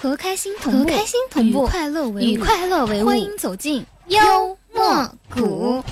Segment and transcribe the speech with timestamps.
[0.00, 4.18] 和开心同步，和开心同步与快乐为伍与快乐为伍欢迎走进幽
[4.72, 5.82] 默谷。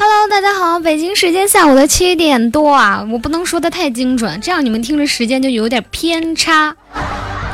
[0.00, 6.76] Hello，大家好，北京时间下午的七点多啊，我不能说的太精准，这样你们听着时间就有点偏差。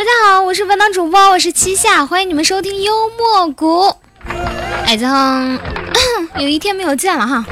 [0.05, 3.91] 大家好，我是本档主播，我是七夏，欢迎你们收听幽默谷。
[4.85, 5.59] 哎，咱
[6.37, 7.43] 有一天没有见了哈，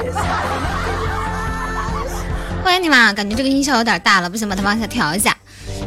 [2.62, 3.14] 欢迎你们！
[3.14, 5.34] 感觉这个音效有点大了，不行，把它往下调一下。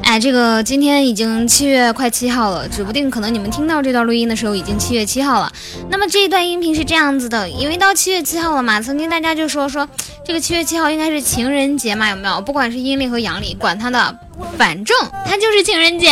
[0.02, 5.52] 哎，这个今天已经七月快七号了，指不定可能你们听到这段录音的时候已经七月七号了。
[5.92, 9.88] 那么这一段音频是这样子的，因为到七月七号了嘛，曾经大家就说说
[10.26, 12.42] 这个七月七号应该是情人节嘛，有没有？
[12.42, 14.18] 不管是阴历和阳历，管它的，
[14.58, 14.98] 反正
[15.28, 16.10] 它就是情人节。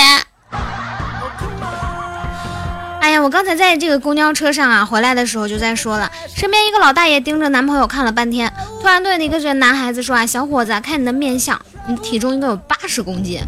[3.03, 13.41] 哎呀，我刚才在这个公交车上啊，回来的时候就在说了，身边一个老大爷盯着男朋友看了半天，突然对那个男孩子说啊，小伙子，看你的面相，你体重应该有八十公斤。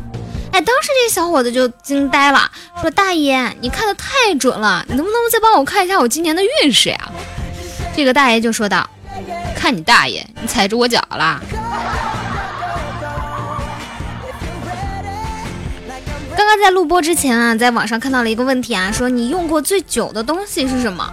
[0.52, 7.10] 哎，当时这小伙子就惊呆了，说大爷，你看的太准了，你能不能再帮我看一下我今年的运势呀？
[7.96, 8.86] 这个大爷就说道，
[9.58, 11.42] 看你大爷，你踩着我脚了。
[16.38, 21.10] 刚刚在录播之前啊，在网上看到了一个问题啊，说你用过最久的东西是什么？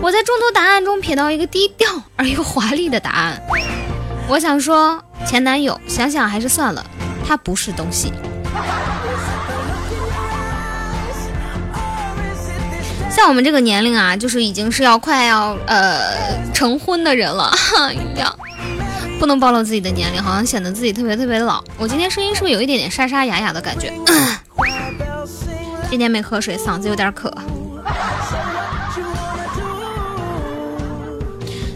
[0.00, 3.40] 我在众多答案中瞥到一个低调而又华丽的答案。
[4.28, 6.84] 我想说前男友，想想还是算了，
[7.26, 8.12] 他不是东西。
[13.08, 16.12] 像我们这个年龄啊，就是已经是要快要呃
[16.52, 17.50] 成婚的人了
[18.16, 18.34] 呀，
[19.18, 21.62] 不能暴露自己的年龄，好像显得自己特别特别老。
[21.78, 23.92] 我今天声音是不是有一点点沙沙哑哑的感觉？
[25.96, 27.32] 今天没喝水，嗓子有点渴。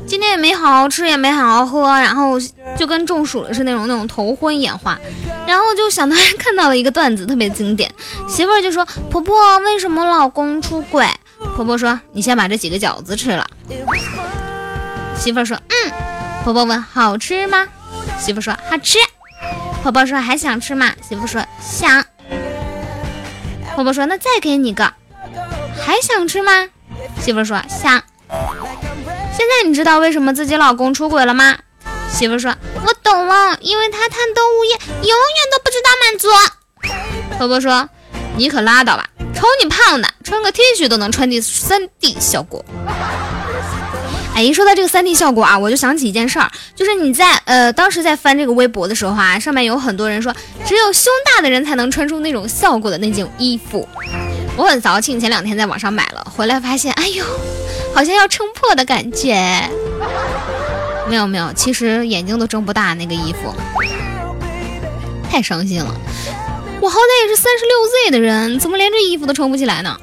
[0.06, 2.38] 今天也没好好吃，也没好好喝，然后
[2.76, 4.98] 就跟中暑了是那种那种头昏眼花，
[5.46, 7.90] 然后就想到 看到了一个段子，特别经典。
[8.28, 11.06] 媳妇儿就说：“婆婆，为什么老公出轨？”
[11.56, 13.46] 婆婆说：“你先把这几个饺子吃了。”
[15.16, 15.92] 媳妇儿说：“嗯。”
[16.44, 17.66] 婆婆问：“好吃吗？”
[18.20, 18.98] 媳妇说：“好吃。”
[19.82, 22.04] 婆婆说：“还想吃吗？”媳妇说：“想。”
[23.80, 24.92] 婆婆说：“那再给你个，
[25.82, 26.68] 还想吃吗？”
[27.18, 28.02] 媳妇说：“想。”
[29.32, 31.56] 现在你知道为什么自己老公出轨了吗？
[32.12, 32.54] 媳妇说
[32.84, 36.28] ：“我懂了，因为他贪得无厌，永远都不知道满足。”
[37.38, 37.88] 婆婆说
[38.36, 42.62] ：“你可拉倒吧，瞅你胖的，穿个 T 恤都能穿进三 D 效果。”
[44.44, 50.34] 一说到这个三 D 效果啊，我就想起一件事儿，就是你在呃当时在翻这个微博的时候啊，上面有很多人说，
[50.66, 53.88] 只有胸大的人才能穿出那种效果的那件衣服。
[54.56, 57.24] 我很扫兴，前两天在网上买了，回来发现，哎呦，
[57.94, 59.34] 好像要撑破的感觉。
[61.08, 63.54] 没有没有，其实眼睛都睁不大那个衣服，
[65.30, 65.94] 太伤心了。
[66.80, 69.98] 我好歹也是三十六岁的人，怎么连这衣服都撑不起来呢？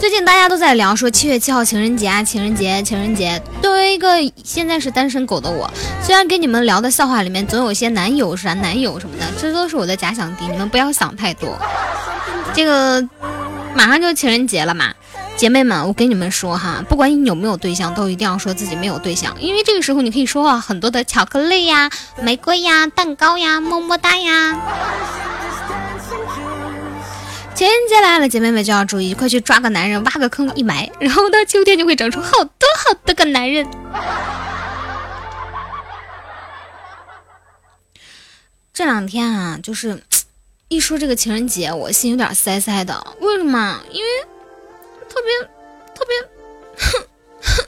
[0.00, 3.42] 最近大家都在聊说七月七号情人节啊，情人节，情人节。
[3.60, 4.08] 作为一个
[4.44, 5.68] 现在是单身狗的我，
[6.00, 11.58] 虽然跟你们聊的笑话里面总有些男友啥男友什么的，这都是我的假想敌，你们不要想太多。
[12.54, 13.04] 这个
[13.74, 14.94] 马上就情人节了嘛，
[15.36, 21.90] 姐妹们，我跟你们说哈，不管你有没有对象，都一定要说自己没有对象，因为这个时候你可以收到很多的巧克力呀、
[22.22, 24.56] 玫瑰呀、蛋糕呀、么么哒呀。
[27.58, 33.68] 情人节来了，姐妹们就要注意，快去抓个男人，挖个坑一埋，然后到秋天就会长出好多好多个男人。
[38.72, 40.04] 这两天啊，就是
[40.68, 43.04] 一说这个情人节，我心有点塞塞的。
[43.18, 43.80] 为什么？
[43.90, 44.10] 因为
[45.08, 45.48] 特别
[45.96, 46.16] 特别，
[46.76, 47.08] 哼
[47.42, 47.66] 哼。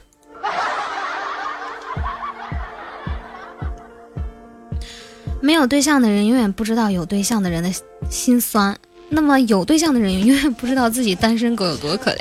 [5.42, 7.72] 没有对象的人永远不知道有对象的人的
[8.08, 8.78] 心酸。
[9.10, 12.18] 那么有对象的人永远不知道自己单身狗有多可怜。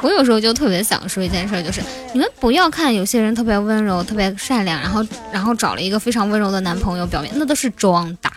[0.00, 1.82] 我有时候就特别想说一件事，就是
[2.12, 8.30] 你们不要看有些人特别温柔、特别善良，然后然后找了一个非常温柔的男朋友，表面那都是装的。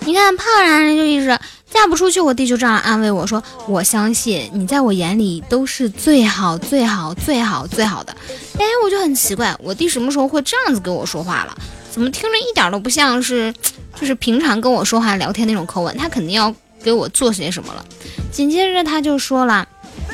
[0.00, 1.38] 你看胖然人就一直
[1.70, 8.14] 嫁不出去，我弟就这样安慰我说：“我相信你在我眼里都是最好、最好、最好、最好的。”
[8.58, 11.56] 哎，我就很奇怪，我弟什么时候会这样子跟我说话了？
[11.90, 13.52] 怎么听着一点都不像是，
[14.00, 15.96] 就是平常跟我说话聊天那种口吻？
[15.96, 17.84] 他肯定要给我做些什么了。
[18.30, 19.66] 紧接着他就说了，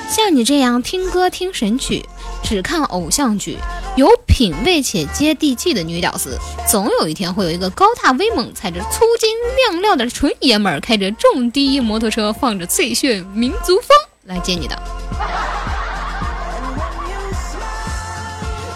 [0.08, 2.04] 像你这样听歌听神曲，
[2.42, 3.58] 只看偶像剧，
[3.96, 6.38] 有品位且接地气的女屌丝，
[6.70, 9.28] 总有一天会有一个高大威猛、踩着粗筋
[9.68, 13.88] 亮料的纯爷们儿，开着重低音摩托车，放着最炫民族风
[14.24, 14.80] 来接你的。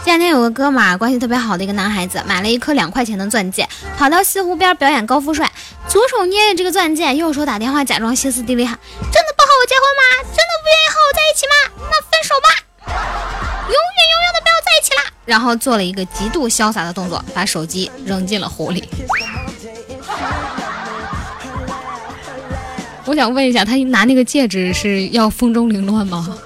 [0.08, 3.68] 前两天有个哥们儿，关系特别好的一个男孩子，买了一颗两块钱的钻戒，
[3.98, 5.52] 跑到西湖边表演高富帅，
[5.86, 8.78] 左手捏着这个钻戒，右手打电话假装歇斯底里喊
[9.12, 10.02] ：“真的不和我结婚吗？
[10.28, 11.52] 真的不愿意和我在一起吗？
[11.90, 12.48] 那分手吧，
[12.86, 18.88] 永远永远的不要在一起啦！”然后做了一个极度潇洒的动作，把手机扔进了湖里。
[23.04, 26.38] 我想问一下，他拿那个戒指是要风中凌乱吗？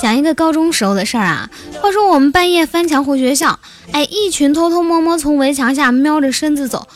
[0.00, 1.48] 讲一个高中时候的事儿啊。
[1.80, 3.58] 话说我们半夜翻墙回学校，
[3.92, 6.86] 哎，一群偷偷摸摸从围墙下瞄着身子走，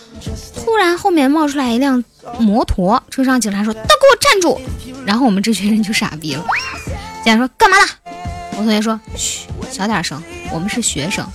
[0.64, 2.02] 突然后面冒出来一辆
[2.38, 4.61] 摩托，车上警察说：“都给我站住！”
[5.06, 6.44] 然后我们这群人就傻逼了。
[7.25, 7.85] 警察说：“干嘛呢？”
[8.52, 11.26] 我同学说：“嘘，小点声，我们是学生。”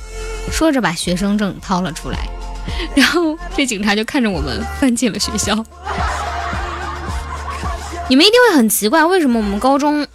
[0.51, 2.19] 说着把学生证掏了出来，
[2.95, 5.55] 然后这警察就看着我们翻进了学校。
[8.07, 10.05] 你们一定会很奇怪，为什么我们高中？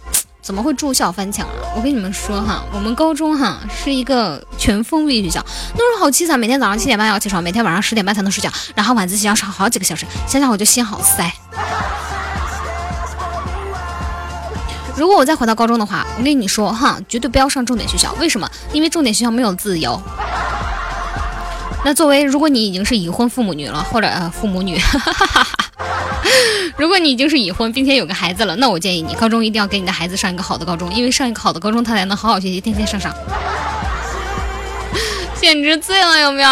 [0.41, 1.53] 怎么会住校翻墙啊？
[1.75, 5.45] 我跟你们说哈，我们高中哈是一个全封闭学校，
[5.75, 11.31] 那时候好凄惨，每天早上七点半要起床，每天晚上十点半才能睡觉，然后晚自习要上好几个小时，想想我就心好塞。
[14.97, 18.49] 如果我再回到高中的话，我跟你说哈，绝对不要上重点学校，为什么？
[18.73, 20.01] 因为重点学校没有自由。
[21.85, 24.77] 那作为如果你已经是已婚父母女了，或者呃父母女。
[24.79, 25.57] 哈哈哈哈
[26.77, 33.13] 如果你已经是已婚，并且有个孩子了，那我建议你高中一定要给你的孩子上一个好的高中，因为上一个好的高中，他才能好好学习，天天上上。
[35.39, 36.49] 简直醉了，有没有？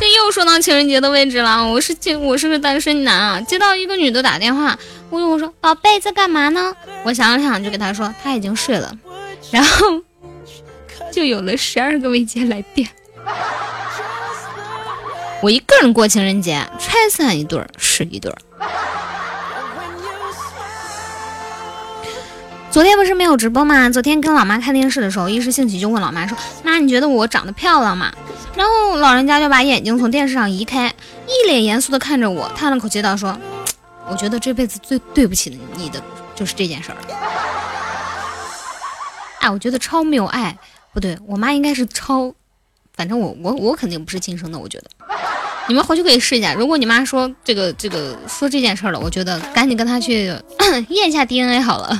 [0.00, 1.64] 这又说到情人节的位置了。
[1.64, 4.76] 我是接，我是个单身男啊，接到一个女的打电话，
[5.10, 6.74] 我问我说：“宝贝，在干嘛呢？”
[7.06, 8.92] 我想了想，就给她说：“她已经睡了。
[9.52, 10.02] ”然后
[11.12, 12.88] 就有了十二个未接来电。
[15.42, 18.38] 我一个人过情人节，拆散一对儿是一对儿。
[22.70, 23.90] 昨天不是没有直播吗？
[23.90, 28.12] 昨天跟老妈看电视的时候，一时兴起就问老妈说：“妈，你觉得我长得漂亮吗？”
[28.54, 30.94] 然后老人家就把眼睛从电视上移开，
[31.26, 33.36] 一脸严肃的看着我，叹了口气道：“说，
[34.08, 36.00] 我觉得这辈子最对不起你的
[36.36, 37.16] 就是这件事儿了。”
[39.42, 40.56] 哎，我觉得超没有爱，
[40.94, 42.32] 不对，我妈应该是超。
[42.94, 44.90] 反正我我我肯定不是亲生的，我觉得，
[45.68, 46.52] 你们回去可以试一下。
[46.52, 50.34] 如果你妈说这个这个说这件事了，我觉得赶紧跟她去
[50.90, 51.98] 验一下 DNA 好了。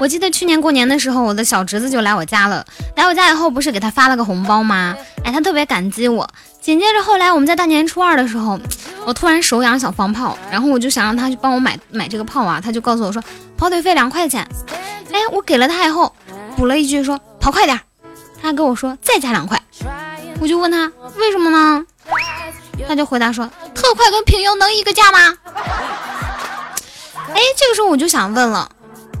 [0.00, 2.64] 我记得去年过年的时候，我的小侄子就来我家了。
[2.96, 4.96] 来我家以后，不是给他发了个红包吗？
[5.22, 6.28] 哎，他特别感激我。
[6.60, 8.58] 紧接着后来我们在大年初二的时候。
[9.04, 13.22] 我突然手痒想放炮，然后我就想让他去帮我买买这个炮啊，他就告诉我说
[13.56, 14.46] 跑腿费两块钱。
[15.12, 16.14] 哎，我给了他以后，
[16.56, 17.78] 补了一句说跑快点，
[18.40, 19.60] 他跟我说再加两块。
[20.40, 21.84] 我就问他为什么呢？
[22.88, 25.18] 他就回答说特快跟平邮能一个价吗？
[27.34, 28.70] 哎，这个时候我就想问了，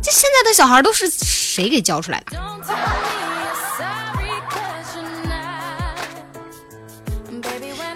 [0.02, 2.38] 这现在的小孩都是谁给教出来的？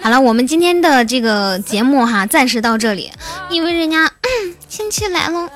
[0.07, 3.11] 好了，我们今天的这个节目哈，暂时到这里，
[3.49, 4.09] 因为人家
[4.69, 5.41] 亲戚来了。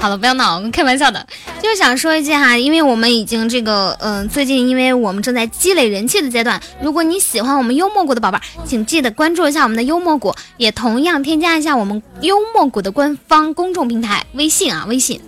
[0.00, 1.26] 好了，不要闹，开玩笑的，
[1.60, 15.20] 就是想说一句哈，因为我们已经这个嗯，最近因为我们正在积累人气的阶段，如果你喜欢我们幽默谷的宝贝儿，请记得关注一下我们的幽默谷，也同样添加一下我们幽默谷的官方公众平台微信啊，微信。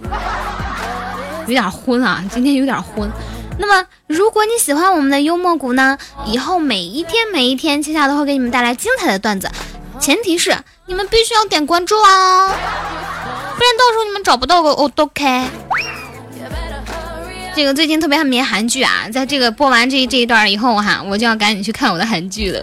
[1.46, 3.12] 有点昏啊，今天有点昏。
[3.60, 9.50] 那么，如果你喜欢我们的幽默谷呢，以后每一天每一天，接下来都会给你们带来精彩的段子，
[9.98, 15.48] 前提是你们必须要点关注啊，不然到时候你们找不到个哦都开。
[17.54, 22.60] 这个最近特别迷韩剧啊，在这个播完这这一段以后哈，我就要赶紧去看我的韩剧了。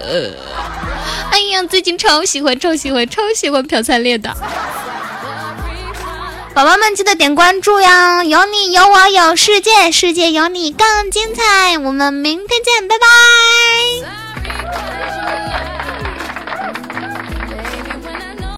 [1.30, 4.34] 哎呀，最近超喜欢超喜欢超喜欢朴灿烈的。
[6.56, 8.24] 宝宝们记得点关注呀！
[8.24, 11.78] 有你有我有世界，世界有你更精彩。
[11.80, 13.06] 我们明天见，拜拜。